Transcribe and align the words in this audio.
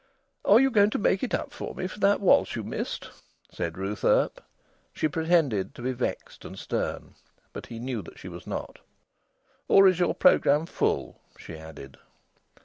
"Are 0.43 0.59
you 0.59 0.71
going 0.71 0.89
to 0.89 0.97
make 0.97 1.21
it 1.21 1.35
up 1.35 1.53
to 1.57 1.75
me 1.75 1.85
for 1.85 1.99
that 1.99 2.21
waltz 2.21 2.55
you 2.55 2.63
missed?" 2.63 3.11
said 3.51 3.77
Ruth 3.77 4.03
Earp. 4.03 4.43
She 4.93 5.07
pretended 5.07 5.75
to 5.75 5.83
be 5.83 5.91
vexed 5.91 6.43
and 6.43 6.57
stern, 6.57 7.13
but 7.53 7.67
he 7.67 7.77
knew 7.77 8.01
that 8.01 8.17
she 8.17 8.27
was 8.27 8.47
not. 8.47 8.79
"Or 9.67 9.87
is 9.87 9.99
your 9.99 10.15
programme 10.15 10.65
full?" 10.65 11.21
she 11.37 11.55
added. 11.55 11.97